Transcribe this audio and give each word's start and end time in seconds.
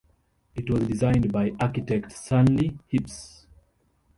It 0.55 0.67
was 0.67 0.87
designed 0.87 1.31
by 1.31 1.51
architect 1.59 2.11
Stanley 2.11 2.79
Heaps. 2.87 3.45